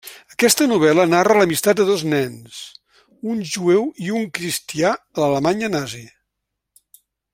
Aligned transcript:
Aquesta 0.33 0.65
novel·la 0.69 1.03
narra 1.09 1.35
l'amistat 1.39 1.77
de 1.81 1.85
dos 1.89 2.05
nens, 2.13 2.57
un 3.33 3.43
jueu 3.51 3.85
i 4.07 4.09
un 4.21 4.27
cristià 4.39 4.95
a 4.99 5.21
l'Alemanya 5.25 5.71
nazi. 5.77 6.03